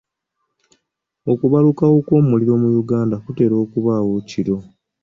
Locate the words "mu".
2.61-2.69